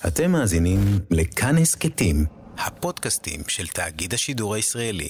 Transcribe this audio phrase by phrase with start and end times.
[0.00, 0.78] אתם מאזינים
[1.10, 2.24] לכאן הסכתים,
[2.58, 5.08] הפודקאסטים של תאגיד השידור הישראלי.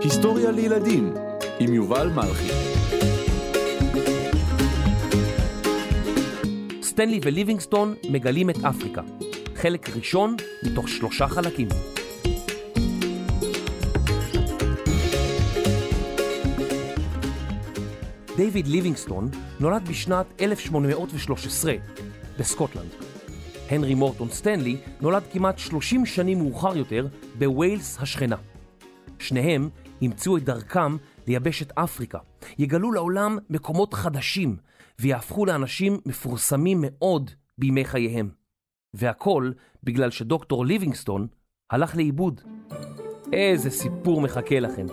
[0.00, 1.14] היסטוריה לילדים
[1.60, 2.52] עם יובל מלכי.
[6.82, 9.02] סטנלי וליבינגסטון מגלים את אפריקה.
[9.54, 11.68] חלק ראשון מתוך שלושה חלקים.
[18.36, 19.28] דיוויד ליבינגסטון
[19.60, 21.74] נולד בשנת 1813
[22.38, 22.90] בסקוטלנד.
[23.70, 27.06] הנרי מורטון סטנלי נולד כמעט 30 שנים מאוחר יותר
[27.38, 28.36] בווילס השכנה.
[29.18, 29.68] שניהם
[30.00, 30.96] ימצאו את דרכם
[31.26, 32.18] ליבשת אפריקה,
[32.58, 34.56] יגלו לעולם מקומות חדשים
[35.00, 38.30] ויהפכו לאנשים מפורסמים מאוד בימי חייהם.
[38.94, 39.52] והכל
[39.84, 41.26] בגלל שדוקטור ליבינגסטון
[41.70, 42.40] הלך לאיבוד.
[43.32, 44.86] איזה סיפור מחכה לכם.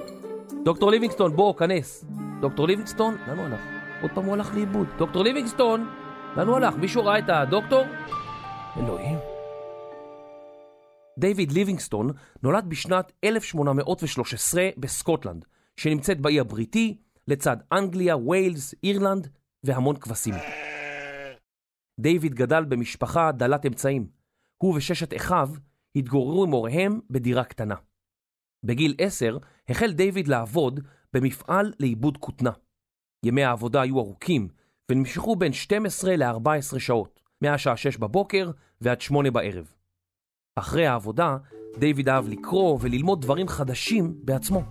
[0.65, 2.05] דוקטור ליבינגסטון, בוא, כנס.
[2.41, 3.59] דוקטור ליבינגסטון, לאן הוא הלך?
[4.01, 4.87] עוד פעם הוא הלך לאיבוד.
[4.97, 5.87] דוקטור ליבינגסטון,
[6.37, 6.75] לאן הוא הלך?
[6.75, 7.83] מישהו ראה את הדוקטור?
[8.77, 9.17] אלוהים.
[11.19, 12.09] דיוויד ליבינגסטון
[12.43, 15.45] נולד בשנת 1813 בסקוטלנד,
[15.77, 19.27] שנמצאת באי הבריטי, לצד אנגליה, ויילס, אירלנד
[19.63, 20.33] והמון כבשים.
[21.99, 24.07] דיוויד גדל במשפחה דלת אמצעים.
[24.57, 25.49] הוא וששת אחיו
[25.95, 27.75] התגוררו עם הוריהם בדירה קטנה.
[28.63, 29.37] בגיל עשר
[29.69, 30.79] החל דיוויד לעבוד
[31.13, 32.51] במפעל לעיבוד כותנה.
[33.25, 34.47] ימי העבודה היו ארוכים
[34.91, 39.71] ונמשכו בין 12 ל-14 שעות, מהשעה 6 בבוקר ועד 8 בערב.
[40.55, 41.37] אחרי העבודה,
[41.77, 44.63] דיוויד אהב לקרוא וללמוד דברים חדשים בעצמו.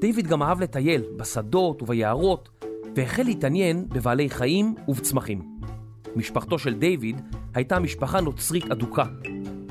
[0.00, 2.48] דיוויד גם אהב לטייל בשדות וביערות,
[2.96, 5.60] והחל להתעניין בבעלי חיים ובצמחים.
[6.16, 7.20] משפחתו של דיוויד
[7.54, 9.04] הייתה משפחה נוצרית אדוקה,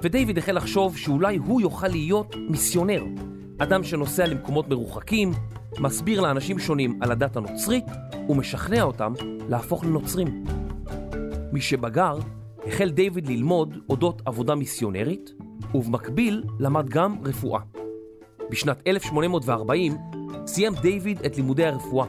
[0.02, 3.04] ודיוויד החל לחשוב שאולי הוא יוכל להיות מיסיונר,
[3.60, 5.32] אדם שנוסע למקומות מרוחקים,
[5.80, 7.86] מסביר לאנשים שונים על הדת הנוצרית
[8.30, 9.14] ומשכנע אותם
[9.50, 10.44] להפוך לנוצרים.
[11.54, 12.18] משבגר,
[12.68, 15.34] החל דיוויד ללמוד אודות עבודה מיסיונרית,
[15.74, 17.60] ובמקביל למד גם רפואה.
[18.50, 19.98] בשנת 1840
[20.48, 22.08] סיים דיוויד את לימודי הרפואה,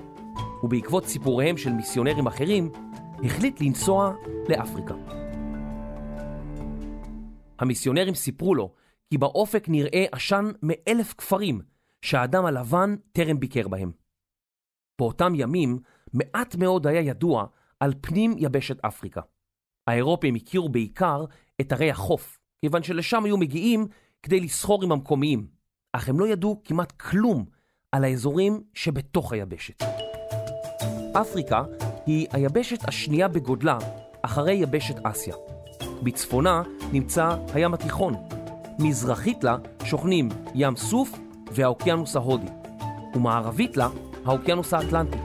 [0.63, 2.71] ובעקבות סיפוריהם של מיסיונרים אחרים,
[3.25, 4.13] החליט לנסוע
[4.49, 4.95] לאפריקה.
[7.59, 8.71] המיסיונרים סיפרו לו
[9.11, 11.61] כי באופק נראה עשן מאלף כפרים
[12.03, 13.93] שהאדם הלבן טרם ביקר בהם.
[14.99, 15.79] באותם ימים
[16.13, 17.47] מעט מאוד היה ידוע
[17.81, 19.21] על פנים יבשת אפריקה.
[19.87, 21.25] האירופים הכירו בעיקר
[21.61, 23.87] את ערי החוף, כיוון שלשם היו מגיעים
[24.23, 25.47] כדי לסחור עם המקומיים,
[25.93, 27.45] אך הם לא ידעו כמעט כלום
[27.93, 29.83] על האזורים שבתוך היבשת.
[31.21, 31.63] אפריקה
[32.07, 33.79] היא היבשת השנייה בגודלה
[34.23, 35.35] אחרי יבשת אסיה.
[36.03, 38.38] בצפונה נמצא הים התיכון.
[38.79, 41.13] מזרחית לה שוכנים ים סוף
[41.53, 42.47] והאוקיינוס ההודי,
[43.15, 43.89] ומערבית לה
[44.25, 45.19] האוקיינוס האטלנטי.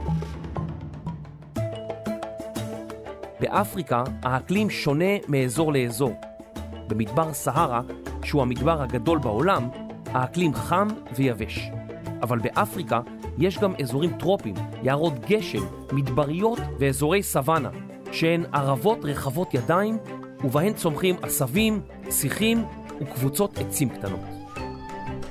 [3.40, 6.12] באפריקה האקלים שונה מאזור לאזור.
[6.88, 7.80] במדבר סהרה,
[8.22, 9.68] שהוא המדבר הגדול בעולם,
[10.06, 11.70] האקלים חם ויבש.
[12.22, 13.00] אבל באפריקה
[13.38, 17.70] יש גם אזורים טרופיים, יערות גשם, מדבריות ואזורי סוואנה,
[18.12, 19.98] שהן ערבות רחבות ידיים,
[20.44, 22.64] ובהן צומחים עשבים, שיחים
[23.00, 24.20] וקבוצות עצים קטנות.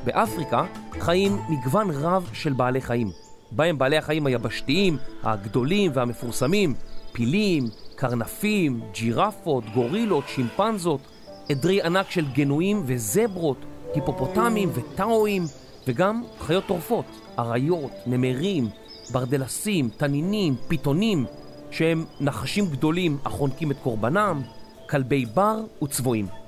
[0.06, 0.66] באפריקה
[1.00, 3.12] חיים מגוון רב של בעלי חיים,
[3.52, 6.74] בהם בעלי החיים היבשתיים, הגדולים והמפורסמים,
[7.12, 7.64] פילים,
[7.96, 11.02] קרנפים, ג'ירפות, גורילות, שימפנזות,
[11.50, 13.58] עדרי ענק של גנועים וזברות,
[13.94, 15.44] היפופוטמים וטאואים,
[15.88, 17.06] וגם חיות טורפות,
[17.40, 18.70] אריות, נמרים,
[19.12, 21.26] ברדלסים, תנינים, פיתונים,
[21.72, 24.42] שהם נחשים גדולים החונקים את קורבנם,
[24.90, 26.43] כלבי בר וצבועים.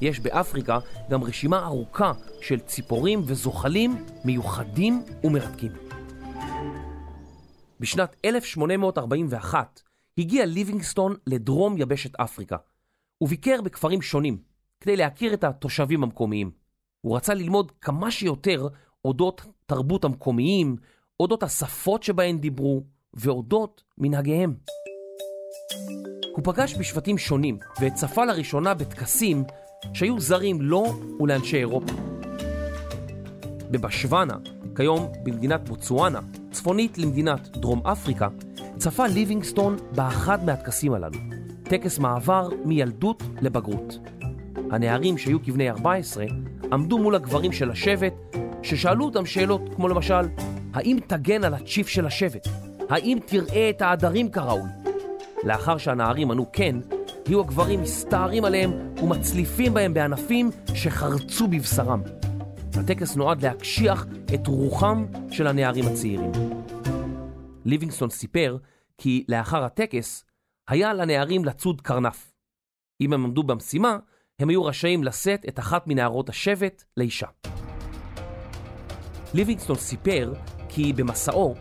[0.00, 0.78] יש באפריקה
[1.10, 5.72] גם רשימה ארוכה של ציפורים וזוחלים מיוחדים ומרתקים.
[7.80, 9.82] בשנת 1841
[10.18, 12.56] הגיע ליבינגסטון לדרום יבשת אפריקה,
[13.20, 14.38] וביקר בכפרים שונים
[14.80, 16.50] כדי להכיר את התושבים המקומיים.
[17.00, 18.68] הוא רצה ללמוד כמה שיותר
[19.04, 20.76] אודות תרבות המקומיים,
[21.20, 22.82] אודות השפות שבהן דיברו,
[23.14, 24.54] ואודות מנהגיהם.
[26.36, 29.44] הוא פגש בשבטים שונים וצפה לראשונה בטקסים
[29.92, 30.84] שהיו זרים לו
[31.20, 31.92] ולאנשי אירופה.
[33.70, 34.34] בבשוואנה,
[34.76, 36.20] כיום במדינת בוצואנה,
[36.50, 38.28] צפונית למדינת דרום אפריקה,
[38.78, 41.18] צפה ליבינגסטון באחד מהטקסים הללו,
[41.62, 43.98] טקס מעבר מילדות לבגרות.
[44.70, 46.24] הנערים שהיו כבני 14
[46.72, 48.14] עמדו מול הגברים של השבט,
[48.62, 50.28] ששאלו אותם שאלות כמו למשל,
[50.74, 52.48] האם תגן על הצ'יף של השבט?
[52.90, 54.70] האם תראה את העדרים כראוי?
[55.44, 56.76] לאחר שהנערים ענו כן,
[57.26, 58.70] היו הגברים מסתערים עליהם
[59.02, 62.02] ומצליפים בהם בענפים שחרצו בבשרם.
[62.74, 66.32] הטקס נועד להקשיח את רוחם של הנערים הצעירים.
[67.64, 68.56] ליבינגסטון סיפר
[68.98, 70.24] כי לאחר הטקס,
[70.68, 72.32] היה לנערים לצוד קרנף.
[73.00, 73.96] אם הם עמדו במשימה,
[74.38, 77.26] הם היו רשאים לשאת את אחת מנערות השבט לאישה.
[79.34, 80.32] ליבינגסטון סיפר
[80.68, 81.54] כי במסעו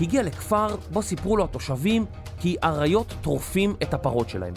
[0.00, 2.04] הגיע לכפר בו סיפרו לו התושבים
[2.40, 4.54] כי אריות טורפים את הפרות שלהם.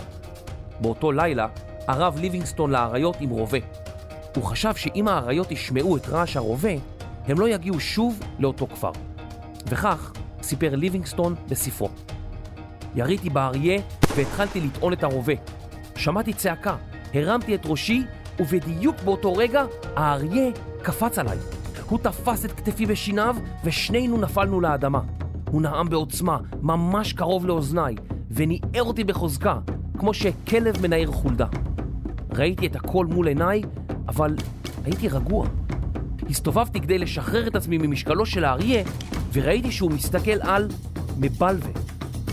[0.81, 1.47] באותו לילה
[1.88, 3.57] ערב ליבינגסטון לאריות עם רובה.
[4.35, 6.71] הוא חשב שאם האריות ישמעו את רעש הרובה,
[7.27, 8.91] הם לא יגיעו שוב לאותו כפר.
[9.68, 11.89] וכך סיפר ליבינגסטון בספרו.
[12.95, 13.81] יריתי באריה
[14.15, 15.33] והתחלתי לטעון את הרובה.
[15.95, 16.75] שמעתי צעקה,
[17.13, 18.03] הרמתי את ראשי,
[18.39, 19.65] ובדיוק באותו רגע
[19.95, 20.51] האריה
[20.81, 21.38] קפץ עליי.
[21.89, 25.01] הוא תפס את כתפי בשיניו, ושנינו נפלנו לאדמה.
[25.51, 27.95] הוא נאם בעוצמה, ממש קרוב לאוזניי,
[28.31, 29.59] וניער אותי בחוזקה,
[29.99, 31.45] כמו שכלב מנער חולדה.
[32.33, 33.61] ראיתי את הכל מול עיניי,
[34.07, 34.35] אבל
[34.85, 35.47] הייתי רגוע.
[36.29, 38.83] הסתובבתי כדי לשחרר את עצמי ממשקלו של האריה,
[39.33, 40.67] וראיתי שהוא מסתכל על
[41.17, 41.71] מבלווה,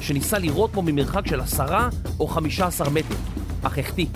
[0.01, 1.89] שניסה לירות בו ממרחק של עשרה
[2.21, 3.15] או חמישה עשר מטר,
[3.63, 4.07] אך החטיא.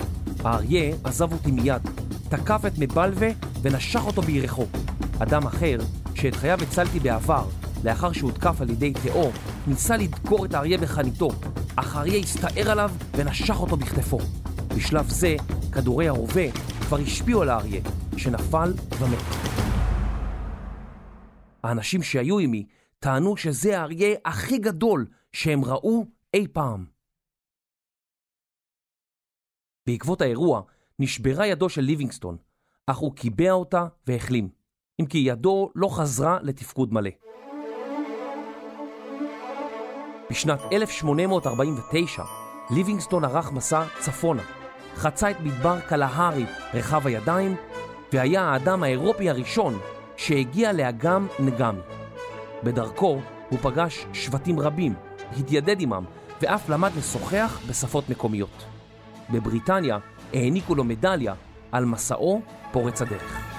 [0.43, 1.81] האריה עזב אותי מיד,
[2.29, 3.29] תקף את מבלווה
[3.61, 4.65] ונשך אותו בירכו.
[5.19, 5.77] אדם אחר,
[6.15, 7.43] שאת חייו הצלתי בעבר,
[7.83, 9.31] לאחר שהותקף על ידי תאו,
[9.67, 11.29] ניסה לדקור את האריה בחניתו,
[11.79, 14.17] אך האריה הסתער עליו ונשך אותו בכתפו.
[14.77, 15.35] בשלב זה,
[15.71, 17.81] כדורי הרובה כבר השפיעו על האריה,
[18.17, 19.19] שנפל ומת.
[21.63, 22.65] האנשים שהיו עימי
[22.99, 26.85] טענו שזה האריה הכי גדול שהם ראו אי פעם.
[29.87, 30.61] בעקבות האירוע
[30.99, 32.37] נשברה ידו של ליבינגסטון,
[32.87, 34.49] אך הוא קיבע אותה והחלים,
[35.01, 37.28] אם כי ידו לא חזרה לתפקוד מלא.
[40.29, 42.23] בשנת 1849
[42.69, 44.41] ליבינגסטון ערך מסע צפונה,
[44.95, 47.55] חצה את מדבר קלהרי רחב הידיים,
[48.13, 49.79] והיה האדם האירופי הראשון
[50.17, 51.79] שהגיע לאגם נגמי.
[52.63, 54.93] בדרכו הוא פגש שבטים רבים,
[55.37, 56.03] התיידד עמם,
[56.41, 58.65] ואף למד לשוחח בשפות מקומיות.
[59.29, 59.97] בבריטניה
[60.33, 61.33] העניקו לו מדליה
[61.71, 62.41] על מסעו
[62.71, 63.49] פורץ הדרך.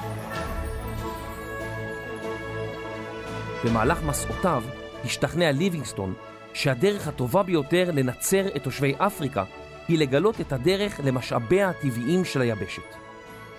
[3.64, 4.62] במהלך מסעותיו
[5.04, 6.14] השתכנע ליבינגסטון
[6.54, 9.44] שהדרך הטובה ביותר לנצר את תושבי אפריקה
[9.88, 12.82] היא לגלות את הדרך למשאביה הטבעיים של היבשת.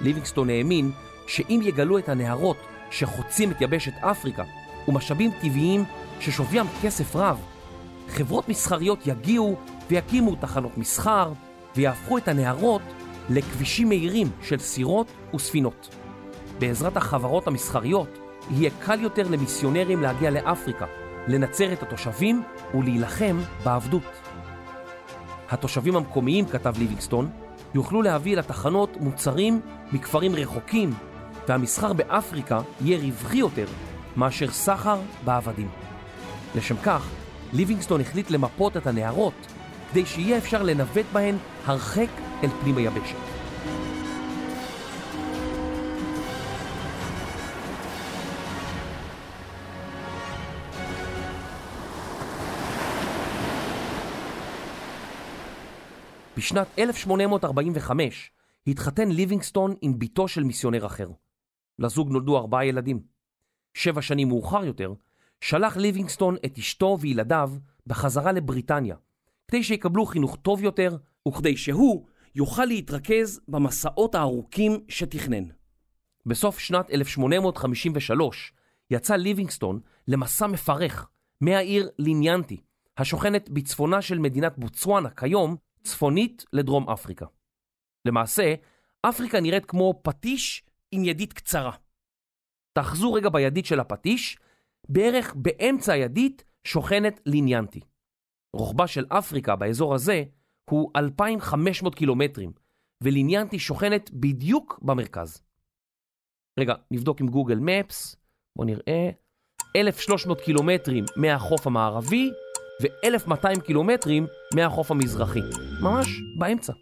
[0.01, 0.91] ליבינגסטון האמין
[1.27, 2.57] שאם יגלו את הנהרות
[2.91, 4.43] שחוצים את יבשת אפריקה
[4.87, 5.83] ומשאבים טבעיים
[6.19, 7.39] ששוויים כסף רב,
[8.09, 9.55] חברות מסחריות יגיעו
[9.89, 11.31] ויקימו תחנות מסחר
[11.75, 12.81] ויהפכו את הנהרות
[13.29, 15.95] לכבישים מהירים של סירות וספינות.
[16.59, 18.17] בעזרת החברות המסחריות
[18.51, 20.85] יהיה קל יותר למיסיונרים להגיע לאפריקה,
[21.27, 24.03] לנצר את התושבים ולהילחם בעבדות.
[25.49, 27.29] התושבים המקומיים, כתב ליבינגסטון,
[27.73, 30.93] יוכלו להביא לתחנות מוצרים מכפרים רחוקים,
[31.47, 33.65] והמסחר באפריקה יהיה רווחי יותר
[34.17, 35.69] מאשר סחר בעבדים.
[36.55, 37.09] לשם כך,
[37.53, 39.33] ליבינגסטון החליט למפות את הנהרות
[39.91, 42.09] כדי שיהיה אפשר לנווט בהן הרחק
[42.43, 43.30] אל פנים היבשת.
[56.41, 58.31] בשנת 1845
[58.67, 61.09] התחתן ליבינגסטון עם בתו של מיסיונר אחר.
[61.79, 63.01] לזוג נולדו ארבעה ילדים.
[63.73, 64.93] שבע שנים מאוחר יותר,
[65.41, 67.51] שלח ליבינגסטון את אשתו וילדיו
[67.87, 68.95] בחזרה לבריטניה,
[69.47, 70.97] כדי שיקבלו חינוך טוב יותר,
[71.27, 72.05] וכדי שהוא
[72.35, 75.43] יוכל להתרכז במסעות הארוכים שתכנן.
[76.25, 78.53] בסוף שנת 1853
[78.91, 81.07] יצא ליבינגסטון למסע מפרך
[81.41, 82.57] מהעיר ליניאנטי,
[82.97, 87.25] השוכנת בצפונה של מדינת בוצואנה כיום, צפונית לדרום אפריקה.
[88.05, 88.55] למעשה,
[89.01, 91.71] אפריקה נראית כמו פטיש עם ידית קצרה.
[92.73, 94.37] תאחזו רגע בידית של הפטיש,
[94.89, 97.79] בערך באמצע הידית שוכנת ליניאנטי.
[98.53, 100.23] רוחבה של אפריקה באזור הזה
[100.69, 102.51] הוא 2,500 קילומטרים,
[103.03, 105.41] וליניאנטי שוכנת בדיוק במרכז.
[106.59, 108.15] רגע, נבדוק עם גוגל מפס,
[108.55, 109.09] בואו נראה,
[109.75, 112.29] 1,300 קילומטרים מהחוף המערבי
[112.81, 115.39] ו-1,200 קילומטרים מהחוף המזרחי,
[115.81, 116.07] ממש
[116.39, 116.73] באמצע.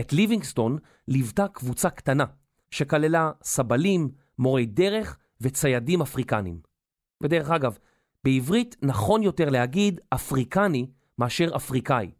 [0.00, 0.78] את ליבינגסטון
[1.08, 2.24] ליוותה קבוצה קטנה,
[2.70, 6.60] שכללה סבלים, מורי דרך וציידים אפריקנים.
[7.22, 7.78] ודרך אגב,
[8.24, 10.86] בעברית נכון יותר להגיד אפריקני
[11.18, 12.10] מאשר אפריקאי,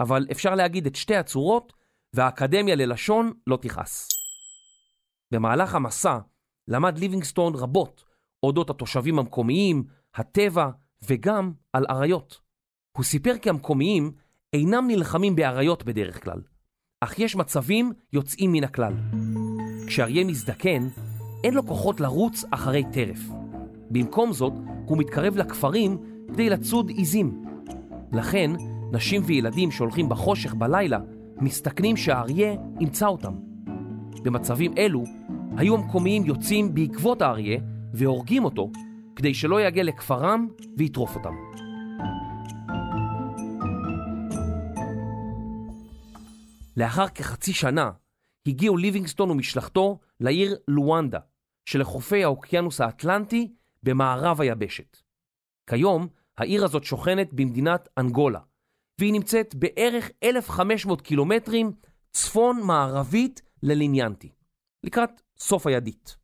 [0.00, 1.72] אבל אפשר להגיד את שתי הצורות
[2.14, 4.08] והאקדמיה ללשון לא תכעס.
[5.30, 6.18] במהלך המסע
[6.68, 8.04] למד ליבינגסטון רבות
[8.42, 9.84] אודות התושבים המקומיים,
[10.14, 10.70] הטבע
[11.04, 12.40] וגם על אריות.
[12.96, 14.12] הוא סיפר כי המקומיים
[14.52, 16.40] אינם נלחמים באריות בדרך כלל,
[17.00, 18.92] אך יש מצבים יוצאים מן הכלל.
[19.86, 20.88] כשאריה מזדקן,
[21.44, 23.18] אין לו כוחות לרוץ אחרי טרף.
[23.90, 24.52] במקום זאת,
[24.86, 27.44] הוא מתקרב לכפרים כדי לצוד עיזים.
[28.12, 28.50] לכן,
[28.92, 30.98] נשים וילדים שהולכים בחושך בלילה
[31.36, 33.34] מסתכנים שהאריה ימצא אותם.
[34.22, 35.04] במצבים אלו,
[35.56, 37.60] היו המקומיים יוצאים בעקבות האריה
[37.94, 38.70] והורגים אותו
[39.16, 41.34] כדי שלא יגיע לכפרם ויטרוף אותם.
[46.76, 47.90] לאחר כחצי שנה
[48.46, 51.18] הגיעו ליבינגסטון ומשלחתו לעיר לואנדה,
[51.64, 53.52] שלחופי האוקיינוס האטלנטי
[53.82, 54.96] במערב היבשת.
[55.66, 58.40] כיום העיר הזאת שוכנת במדינת אנגולה,
[58.98, 61.72] והיא נמצאת בערך 1,500 קילומטרים
[62.12, 64.32] צפון-מערבית לליניאנטי,
[64.84, 66.16] לקראת סוף הידית.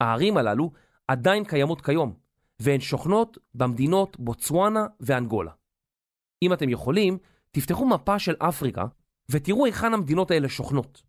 [0.00, 0.72] הערים הללו
[1.10, 2.14] עדיין קיימות כיום,
[2.60, 5.50] והן שוכנות במדינות בוצואנה ואנגולה.
[6.42, 7.18] אם אתם יכולים,
[7.50, 8.84] תפתחו מפה של אפריקה
[9.30, 11.02] ותראו היכן המדינות האלה שוכנות.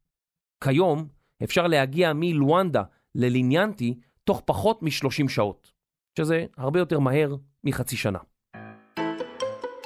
[0.64, 1.08] כיום
[1.44, 2.84] אפשר להגיע מלואנדה
[3.16, 5.72] לליניאנטי תוך פחות מ-30 שעות,
[6.18, 8.20] שזה הרבה יותר מהר מחצי שנה.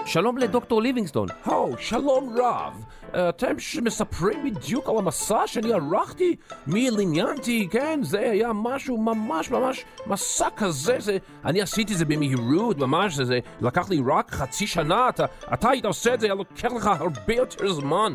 [0.06, 1.28] שלום לדוקטור ליבינגסטון.
[1.44, 2.86] הו, שלום רב.
[3.12, 6.36] אתם מספרים בדיוק על המסע שאני ערכתי
[6.68, 8.00] מליניאנטי, כן?
[8.04, 11.18] זה היה משהו ממש ממש מסע כזה, זה...
[11.46, 15.70] אני עשיתי את זה במהירות, ממש, זה, זה לקח לי רק חצי שנה, אתה, אתה
[15.70, 18.14] היית עושה את זה, היה לוקח לך הרבה יותר זמן.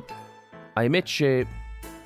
[0.77, 1.45] האמת שעם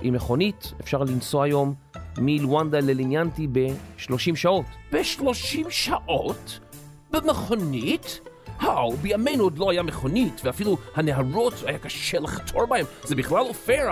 [0.03, 1.75] מכונית אפשר לנסוע היום
[2.19, 4.67] מלואנדה לליניאנטי ב-30 שעות.
[4.93, 6.61] ב-30 שעות?
[7.11, 8.21] במכונית?
[8.59, 12.87] האו, בימינו עוד לא היה מכונית, ואפילו הנהרות היה קשה לחתור בהם.
[13.03, 13.87] זה בכלל לא פייר,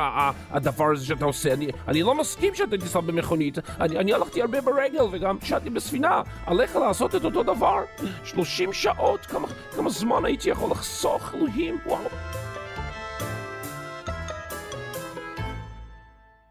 [0.50, 1.52] הדבר הזה שאתה עושה.
[1.52, 3.58] אני, אני לא מסכים שאתה תיסע במכונית.
[3.80, 6.22] אני, אני הלכתי הרבה ברגל, וגם כשאתי בספינה.
[6.46, 7.78] עליך לעשות את אותו דבר.
[8.24, 12.08] 30 שעות, כמה, כמה זמן הייתי יכול לחסוך, אלוהים, וואו.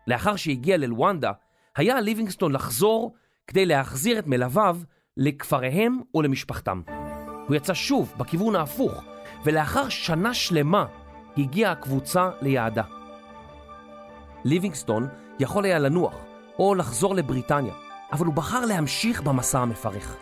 [0.07, 1.31] לאחר שהגיע ללואנדה,
[1.75, 3.13] היה ליבינגסטון לחזור
[3.47, 4.77] כדי להחזיר את מלוויו
[5.17, 6.81] לכפריהם ולמשפחתם.
[7.51, 9.03] הוא יצא שוב בכיוון ההפוך,
[9.43, 10.85] ולאחר שנה שלמה
[11.37, 12.83] הגיעה הקבוצה ליעדה.
[14.43, 15.07] ליבינגסטון
[15.39, 16.13] יכול היה לנוח
[16.59, 17.73] או לחזור לבריטניה,
[18.13, 20.15] אבל הוא בחר להמשיך במסע המפרך.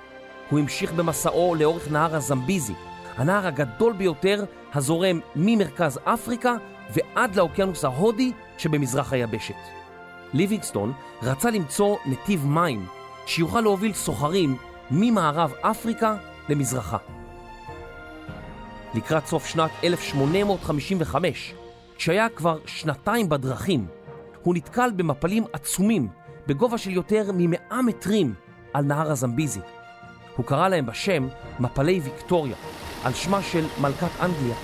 [0.49, 2.73] הוא המשיך במסעו לאורך נהר הזמביזי,
[3.17, 6.55] הנהר הגדול ביותר הזורם ממרכז אפריקה
[6.89, 9.55] ועד לאוקיינוס ההודי שבמזרח היבשת.
[10.33, 10.93] ליבינגסטון
[11.23, 12.85] רצה למצוא נתיב מים
[13.25, 14.57] שיוכל להוביל סוחרים
[14.91, 16.15] ממערב אפריקה
[16.49, 17.18] למזרחה.
[18.93, 21.53] לקראת סוף שנת 1855,
[21.95, 23.87] כשהיה כבר שנתיים בדרכים,
[24.43, 26.07] הוא נתקל במפלים עצומים
[26.47, 28.33] בגובה של יותר מ-100 מטרים
[28.73, 29.59] על נהר הזמביזי.
[30.35, 31.27] הוא קרא להם בשם
[31.59, 32.55] מפלי ויקטוריה,
[33.03, 34.55] על שמה של מלכת אנגליה.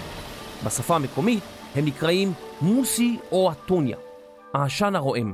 [0.66, 1.44] בשפה המקומית
[1.76, 3.98] הם נקראים מוסי או אתוניה,
[4.54, 5.34] העשן הרועם.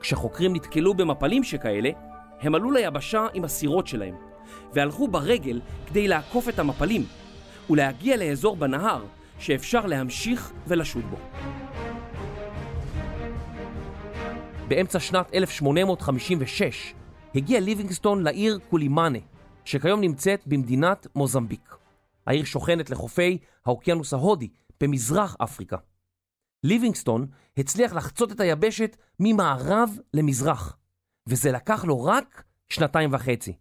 [0.00, 1.90] כשחוקרים נתקלו במפלים שכאלה,
[2.40, 4.14] הם עלו ליבשה עם הסירות שלהם,
[4.74, 7.04] והלכו ברגל כדי לעקוף את המפלים
[7.70, 9.04] ולהגיע לאזור בנהר
[9.38, 11.16] שאפשר להמשיך ולשוט בו.
[14.68, 16.94] באמצע שנת 1856
[17.34, 19.18] הגיע ליבינגסטון לעיר קולימאנה,
[19.64, 21.76] שכיום נמצאת במדינת מוזמביק.
[22.26, 24.48] העיר שוכנת לחופי האוקיינוס ההודי
[24.80, 25.76] במזרח אפריקה.
[26.64, 30.76] ליבינגסטון הצליח לחצות את היבשת ממערב למזרח,
[31.28, 33.52] וזה לקח לו רק שנתיים וחצי.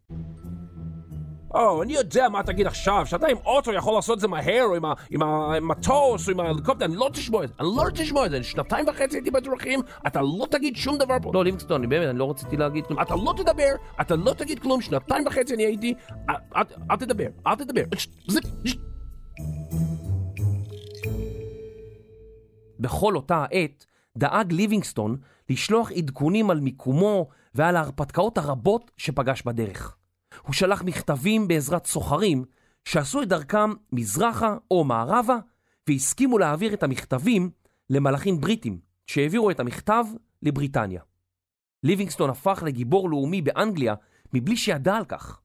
[1.57, 4.75] או, אני יודע מה תגיד עכשיו, שאתה עם אוטו יכול לעשות את זה מהר, או
[5.11, 8.43] עם, המטוס, או עם ההליקופטר, אני לא תשמע את זה, אני לא תשמע את זה,
[8.43, 11.31] שנתיים וחצי הייתי בדרכים, אתה לא תגיד שום דבר פה.
[11.33, 13.01] לא, ליבינגסטון, אני באמת, אני לא רציתי להגיד כלום.
[13.01, 13.71] אתה לא תדבר,
[14.01, 15.93] אתה לא תגיד כלום, שנתיים וחצי אני הייתי,
[16.91, 17.83] אל תדבר, אל תדבר.
[22.79, 23.85] בכל אותה העת
[24.17, 25.17] דאג ליבינגסטון
[25.49, 29.96] לשלוח עדכונים על מיקומו ועל ההרפתקאות הרבות שפגש בדרך.
[30.47, 32.45] הוא שלח מכתבים בעזרת סוחרים
[32.85, 35.37] שעשו את דרכם מזרחה או מערבה
[35.89, 37.49] והסכימו להעביר את המכתבים
[37.89, 40.05] למלאכים בריטים שהעבירו את המכתב
[40.41, 41.01] לבריטניה.
[41.83, 43.95] ליבינגסטון הפך לגיבור לאומי באנגליה
[44.33, 45.41] מבלי שידע על כך.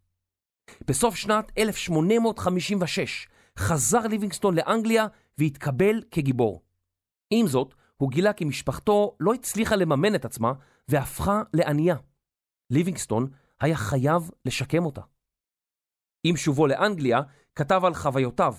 [0.88, 3.28] בסוף שנת 1856
[3.58, 5.06] חזר ליבינגסטון לאנגליה
[5.38, 6.62] והתקבל כגיבור.
[7.30, 10.52] עם זאת, הוא גילה כי משפחתו לא הצליחה לממן את עצמה
[10.88, 11.96] והפכה לענייה.
[12.70, 13.30] ליבינגסטון
[13.62, 15.00] היה חייב לשקם אותה.
[16.24, 17.20] עם שובו לאנגליה,
[17.54, 18.54] כתב על חוויותיו,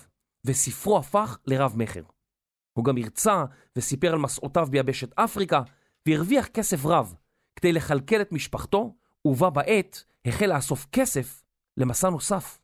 [0.46, 2.02] וספרו הפך לרב-מכר.
[2.72, 3.44] הוא גם הרצה
[3.76, 5.62] וסיפר על מסעותיו ביבשת אפריקה,
[6.06, 7.14] והרוויח כסף רב
[7.56, 8.94] כדי לכלכל את משפחתו,
[9.24, 11.42] ובה בעת החל לאסוף כסף
[11.76, 12.58] למסע נוסף.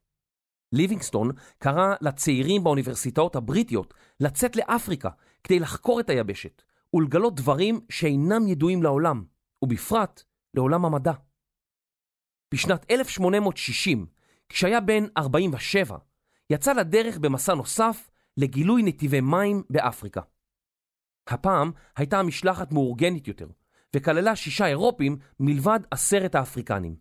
[0.73, 5.11] ליבינגסטון קרא לצעירים באוניברסיטאות הבריטיות לצאת לאפריקה
[5.45, 6.63] כדי לחקור את היבשת
[6.95, 9.25] ולגלות דברים שאינם ידועים לעולם,
[9.63, 10.23] ובפרט
[10.55, 11.13] לעולם המדע.
[12.55, 14.07] בשנת 1860,
[14.49, 15.99] כשהיה בן 47,
[16.51, 20.21] יצא לדרך במסע נוסף לגילוי נתיבי מים באפריקה.
[21.29, 23.47] הפעם הייתה המשלחת מאורגנת יותר,
[23.97, 26.97] וכללה שישה אירופים מלבד עשרת האפריקנים.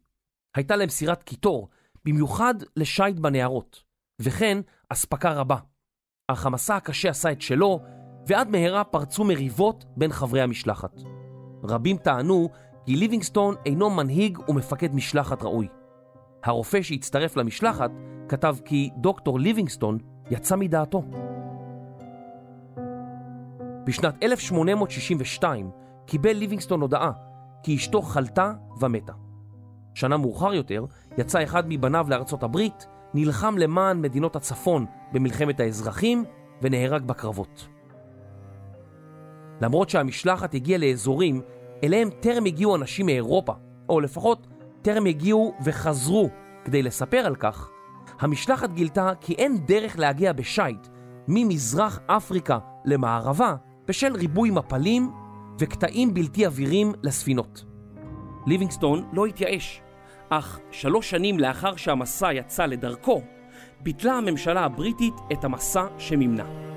[0.55, 1.69] הייתה להם סירת קיטור,
[2.05, 3.83] במיוחד לשייט בנהרות,
[4.19, 4.57] וכן
[4.89, 5.57] אספקה רבה.
[6.27, 7.79] אך המסע הקשה עשה את שלו,
[8.27, 10.91] ועד מהרה פרצו מריבות בין חברי המשלחת.
[11.63, 12.49] רבים טענו
[12.85, 15.67] כי ליבינגסטון אינו מנהיג ומפקד משלחת ראוי.
[16.43, 17.91] הרופא שהצטרף למשלחת
[18.29, 19.97] כתב כי דוקטור ליבינגסטון
[20.31, 21.03] יצא מדעתו.
[23.85, 25.71] בשנת 1862
[26.05, 27.11] קיבל ליבינגסטון הודעה
[27.63, 29.13] כי אשתו חלתה ומתה.
[29.93, 30.85] שנה מאוחר יותר
[31.17, 36.25] יצא אחד מבניו לארצות הברית, נלחם למען מדינות הצפון במלחמת האזרחים
[36.61, 37.67] ונהרג בקרבות.
[39.61, 41.41] למרות שהמשלחת הגיעה לאזורים
[41.83, 43.53] אליהם טרם הגיעו אנשים מאירופה,
[43.89, 44.47] או לפחות
[44.81, 46.29] טרם הגיעו וחזרו
[46.65, 47.69] כדי לספר על כך,
[48.19, 50.87] המשלחת גילתה כי אין דרך להגיע בשייט
[51.27, 53.55] ממזרח אפריקה למערבה
[53.87, 55.11] בשל ריבוי מפלים
[55.59, 57.65] וקטעים בלתי אווירים לספינות.
[58.47, 59.81] ליבינגסטון לא התייאש,
[60.29, 63.21] אך שלוש שנים לאחר שהמסע יצא לדרכו,
[63.81, 66.68] ביטלה הממשלה הבריטית את המסע שמימנה.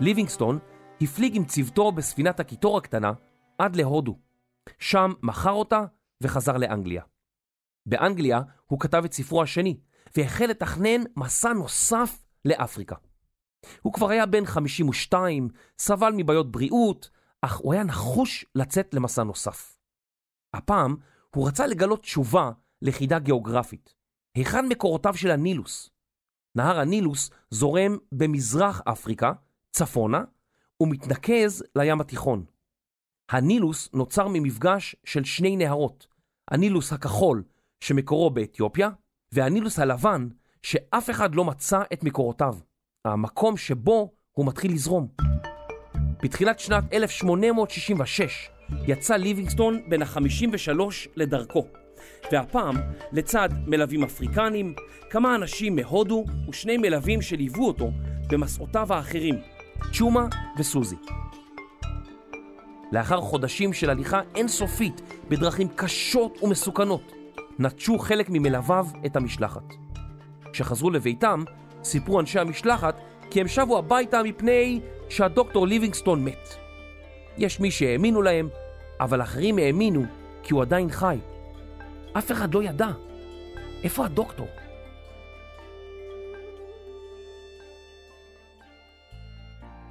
[0.00, 0.58] ליבינגסטון
[1.00, 3.12] הפליג עם צוותו בספינת הקיטור הקטנה
[3.58, 4.18] עד להודו.
[4.78, 5.84] שם מכר אותה
[6.20, 7.02] וחזר לאנגליה.
[7.86, 9.80] באנגליה הוא כתב את ספרו השני,
[10.16, 12.96] והחל לתכנן מסע נוסף לאפריקה.
[13.82, 17.10] הוא כבר היה בן 52, סבל מבעיות בריאות,
[17.42, 19.76] אך הוא היה נחוש לצאת למסע נוסף.
[20.54, 20.96] הפעם
[21.34, 22.50] הוא רצה לגלות תשובה
[22.82, 23.94] לחידה גיאוגרפית.
[24.34, 25.90] היכן מקורותיו של הנילוס?
[26.54, 29.32] נהר הנילוס זורם במזרח אפריקה,
[29.72, 30.24] צפונה,
[30.80, 32.44] ומתנקז לים התיכון.
[33.30, 36.06] הנילוס נוצר ממפגש של שני נהרות,
[36.50, 37.42] הנילוס הכחול
[37.80, 38.90] שמקורו באתיופיה,
[39.32, 40.28] והנילוס הלבן
[40.62, 42.54] שאף אחד לא מצא את מקורותיו,
[43.04, 45.08] המקום שבו הוא מתחיל לזרום.
[46.22, 48.50] בתחילת שנת 1866
[48.86, 50.80] יצא ליבינגסטון בן ה-53
[51.16, 51.66] לדרכו,
[52.32, 52.76] והפעם
[53.12, 54.74] לצד מלווים אפריקנים,
[55.10, 57.90] כמה אנשים מהודו ושני מלווים שליוו אותו
[58.30, 59.42] במסעותיו האחרים,
[59.92, 60.26] צ'ומה
[60.58, 60.96] וסוזי.
[62.92, 67.12] לאחר חודשים של הליכה אינסופית בדרכים קשות ומסוכנות,
[67.58, 69.74] נטשו חלק ממלוויו את המשלחת.
[70.52, 71.44] כשחזרו לביתם,
[71.84, 76.48] סיפרו אנשי המשלחת כי הם שבו הביתה מפני שהדוקטור ליבינגסטון מת.
[77.38, 78.48] יש מי שהאמינו להם,
[79.00, 80.04] אבל אחרים האמינו
[80.42, 81.18] כי הוא עדיין חי.
[82.18, 82.88] אף אחד לא ידע.
[83.84, 84.46] איפה הדוקטור?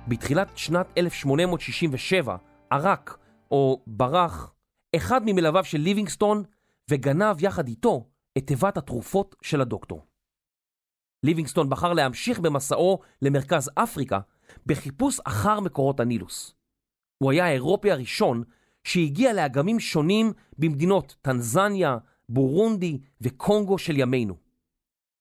[0.10, 2.36] בתחילת שנת 1867
[2.69, 3.17] ערק,
[3.52, 4.54] או ברח,
[4.95, 6.43] אחד ממלוויו של ליבינגסטון
[6.89, 10.06] וגנב יחד איתו את תיבת התרופות של הדוקטור.
[11.24, 14.19] ליבינגסטון בחר להמשיך במסעו למרכז אפריקה
[14.65, 16.56] בחיפוש אחר מקורות הנילוס.
[17.17, 18.43] הוא היה האירופי הראשון
[18.84, 21.98] שהגיע לאגמים שונים במדינות טנזניה,
[22.30, 24.36] בורונדי וקונגו של ימינו.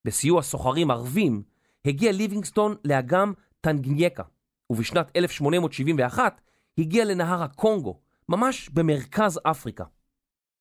[0.05, 1.43] בסיוע סוחרים ערבים
[1.85, 4.23] הגיע ליבינגסטון לאגם טנגנייקה,
[4.71, 6.41] ובשנת 1871
[6.79, 9.85] הגיע לנהר הקונגו, ממש במרכז אפריקה.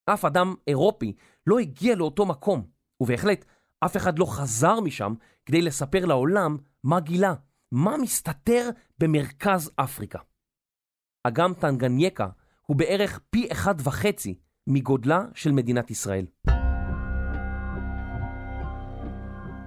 [0.05, 1.13] אף אדם אירופי
[1.47, 2.67] לא הגיע לאותו מקום,
[3.01, 3.45] ובהחלט
[3.85, 5.13] אף אחד לא חזר משם
[5.45, 7.33] כדי לספר לעולם מה גילה,
[7.71, 10.19] מה מסתתר במרכז אפריקה.
[11.23, 12.27] אגם טנגנייקה
[12.61, 16.25] הוא בערך פי אחד וחצי מגודלה של מדינת ישראל.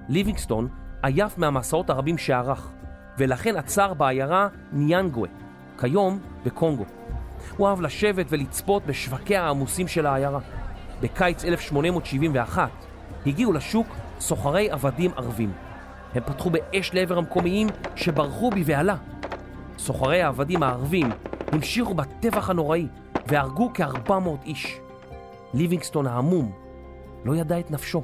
[0.09, 0.67] ליבינגסטון
[1.03, 2.71] עייף מהמסעות הרבים שערך,
[3.17, 5.27] ולכן עצר בעיירה ניאנגווה,
[5.79, 6.85] כיום בקונגו.
[7.57, 10.39] הוא אהב לשבת ולצפות בשווקיה העמוסים של העיירה.
[11.01, 12.69] בקיץ 1871
[13.25, 13.87] הגיעו לשוק
[14.19, 15.51] סוחרי עבדים ערבים.
[16.15, 18.95] הם פתחו באש לעבר המקומיים שברחו בבהלה.
[19.77, 21.09] סוחרי העבדים הערבים
[21.51, 22.87] המשיכו בטבח הנוראי
[23.27, 24.79] והרגו כ-400 איש.
[25.53, 26.51] ליבינגסטון ההמום
[27.25, 28.03] לא ידע את נפשו.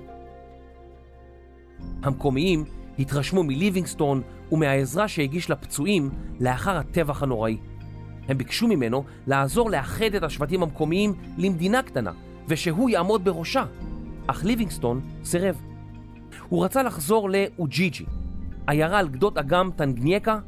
[2.04, 2.66] המקומיים
[3.00, 7.58] התרשמו מליבינגסטון ומהעזרה שהגיש לפצועים לאחר הטבח הנוראי.
[8.28, 12.12] הם ביקשו ממנו לעזור לאחד את השבטים המקומיים למדינה קטנה,
[12.48, 13.66] ושהוא יעמוד בראשה.
[14.28, 15.62] אך ליבינגסטון סירב.
[16.50, 18.06] הוא רצה לחזור לאוג'יג'י,
[18.68, 20.40] עיירה על גדות אגם טנגנייקה,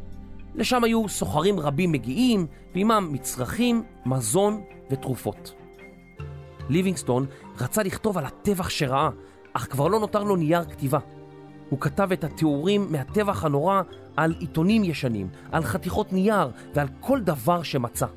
[0.56, 5.54] לשם היו סוחרים רבים מגיעים, ועימם מצרכים, מזון ותרופות.
[6.70, 7.26] ליבינגסטון
[7.62, 9.10] רצה לכתוב על הטבח שראה,
[9.54, 11.00] אך כבר לא נותר לו נייר כתיבה.
[11.70, 13.82] הוא כתב את התיאורים מהטבח הנורא
[14.18, 18.08] על עיתונים ישנים, על חתיכות נייר ועל כל דבר שמצא.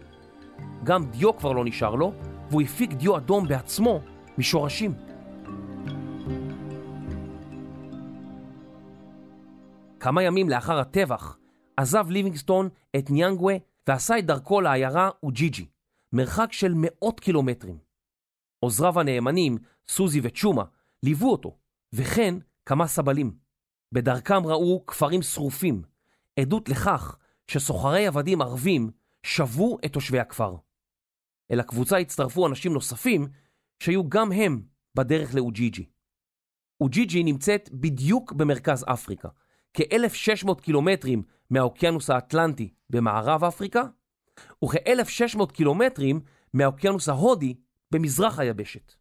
[0.84, 2.12] גם דיו כבר לא נשאר לו,
[2.50, 4.00] והוא הפיק דיו אדום בעצמו
[4.38, 4.94] משורשים.
[10.00, 11.38] כמה ימים לאחר הטבח,
[11.76, 13.54] עזב ליבינגסטון את ניאנגווה
[13.88, 15.66] ועשה את דרכו לעיירה אוג'יג'י,
[16.12, 17.78] מרחק של מאות קילומטרים.
[18.60, 20.64] עוזריו הנאמנים, סוזי וצ'ומה,
[21.02, 21.56] ליוו אותו,
[21.92, 22.34] וכן
[22.66, 23.41] כמה סבלים.
[23.92, 25.83] בדרכם ראו כפרים שרופים,
[26.40, 27.16] עדות לכך
[27.48, 28.90] שסוחרי עבדים ערבים
[29.22, 30.57] שבו את תושבי הכפר.
[31.50, 33.28] אל הקבוצה הצטרפו אנשים נוספים
[33.78, 34.62] שהיו גם הם
[34.94, 35.87] בדרך לאוג'יג'י.
[36.81, 39.28] אוג'יג'י נמצאת בדיוק במרכז אפריקה,
[39.74, 43.83] כ-1,600 קילומטרים מהאוקיינוס האטלנטי במערב אפריקה,
[44.64, 46.20] וכ-1,600 קילומטרים
[46.55, 47.55] מהאוקיינוס ההודי
[47.90, 48.92] במזרח היבשת.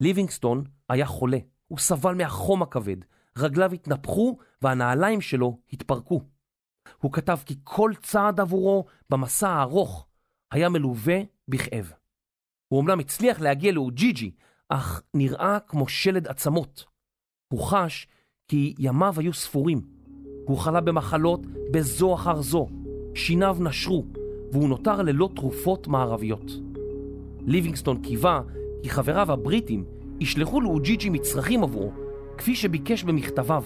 [0.00, 2.96] ליבינגסטון היה חולה, הוא סבל מהחום הכבד,
[3.38, 6.20] רגליו התנפחו והנעליים שלו התפרקו.
[6.98, 10.06] הוא כתב כי כל צעד עבורו במסע הארוך
[10.52, 11.92] היה מלווה בכאב.
[12.68, 14.30] הוא אומנם הצליח להגיע לאוג'יג'י,
[14.68, 16.84] אך נראה כמו שלד עצמות.
[17.52, 18.06] הוא חש
[18.48, 19.80] כי ימיו היו ספורים.
[20.46, 21.40] הוא חלה במחלות
[21.72, 22.68] בזו אחר זו,
[23.14, 24.04] שיניו נשרו,
[24.52, 26.50] והוא נותר ללא תרופות מערביות.
[27.46, 28.40] ליבינגסטון קיווה
[28.82, 29.84] כי חבריו הבריטים
[30.20, 31.92] ישלחו לאוג'יג'י מצרכים עבורו,
[32.38, 33.64] כפי שביקש במכתביו.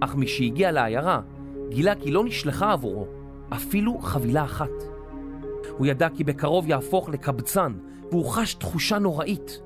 [0.00, 1.20] אך משהגיע לעיירה,
[1.68, 3.06] גילה כי לא נשלחה עבורו
[3.50, 4.70] אפילו חבילה אחת.
[5.78, 7.72] הוא ידע כי בקרוב יהפוך לקבצן,
[8.10, 9.60] והוא חש תחושה נוראית.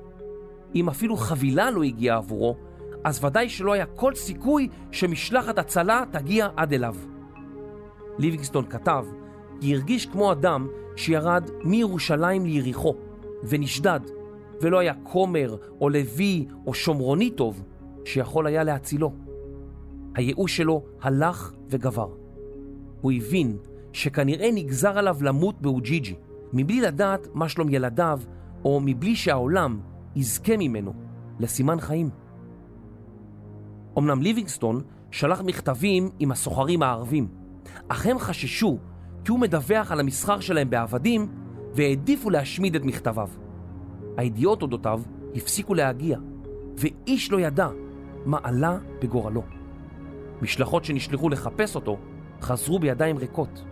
[0.75, 2.55] אם אפילו חבילה לא הגיעה עבורו,
[3.03, 6.95] אז ודאי שלא היה כל סיכוי שמשלחת הצלה תגיע עד אליו.
[8.19, 9.05] ליבינגסטון כתב
[9.61, 12.95] כי הרגיש כמו אדם שירד מירושלים ליריחו,
[13.43, 13.99] ונשדד,
[14.61, 17.63] ולא היה כומר או לוי או שומרוני טוב
[18.05, 19.13] שיכול היה להצילו.
[20.15, 22.09] הייאוש שלו הלך וגבר.
[23.01, 23.57] הוא הבין
[23.93, 26.15] שכנראה נגזר עליו למות באוג'יג'י,
[26.53, 28.19] מבלי לדעת מה שלום ילדיו,
[28.65, 29.79] או מבלי שהעולם
[30.15, 30.93] יזכה ממנו
[31.39, 32.09] לסימן חיים.
[33.97, 37.27] אמנם ליבינגסטון שלח מכתבים עם הסוחרים הערבים,
[37.87, 38.77] אך הם חששו
[39.25, 41.27] כי הוא מדווח על המסחר שלהם בעבדים
[41.75, 43.29] והעדיפו להשמיד את מכתביו.
[44.17, 45.01] הידיעות אודותיו
[45.35, 46.19] הפסיקו להגיע,
[46.77, 47.69] ואיש לא ידע
[48.25, 49.43] מה עלה בגורלו.
[50.41, 51.97] משלחות שנשלחו לחפש אותו
[52.41, 53.63] חזרו בידיים ריקות.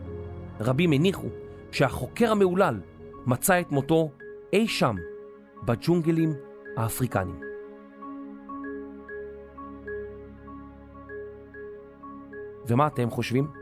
[0.59, 1.27] רבים הניחו
[1.71, 2.79] שהחוקר המהולל
[3.25, 4.11] מצא את מותו
[4.53, 4.95] אי שם,
[5.65, 6.33] בג'ונגלים
[6.77, 7.39] האפריקניים.
[12.67, 13.60] ומה אתם חושבים?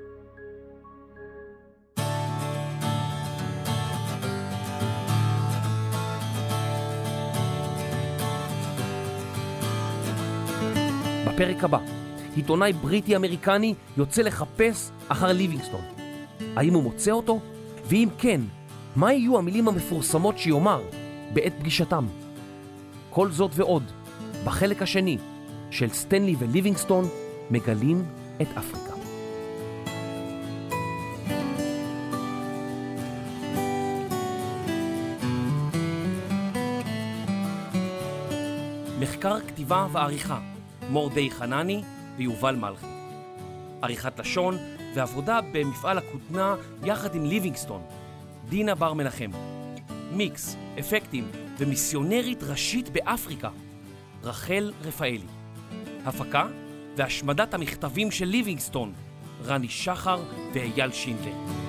[11.39, 11.79] בפרק הבא,
[12.35, 15.81] עיתונאי בריטי-אמריקני יוצא לחפש אחר ליבינגסטון.
[16.55, 17.39] האם הוא מוצא אותו?
[17.85, 18.41] ואם כן,
[18.95, 20.81] מה יהיו המילים המפורסמות שיאמר
[21.33, 22.05] בעת פגישתם?
[23.09, 23.83] כל זאת ועוד,
[24.45, 25.17] בחלק השני
[25.71, 27.07] של סטנלי וליבינגסטון
[27.51, 28.05] מגלים
[28.41, 28.93] את אפריקה.
[38.99, 40.39] מחקר כתיבה ועריכה,
[40.89, 41.81] מורדי חנני
[42.17, 42.85] ויובל מלכי.
[43.81, 44.57] עריכת לשון
[44.95, 47.81] ועבודה במפעל הכותנה יחד עם ליבינגסטון,
[48.49, 49.31] דינה בר מנחם.
[50.11, 53.49] מיקס, אפקטים ומיסיונרית ראשית באפריקה,
[54.23, 55.27] רחל רפאלי.
[56.05, 56.47] הפקה
[56.97, 58.93] והשמדת המכתבים של ליבינגסטון,
[59.45, 60.19] רני שחר
[60.53, 61.68] ואייל שינדלר.